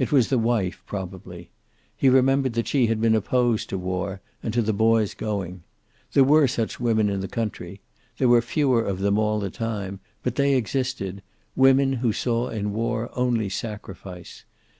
[0.00, 1.52] It was the wife, probably.
[1.96, 5.62] He remembered that she had been opposed to war, and to the boy's going.
[6.12, 7.80] There were such women in the country.
[8.18, 11.22] There were fewer of them all the time, but they existed,
[11.54, 14.44] women who saw in war only sacrifice.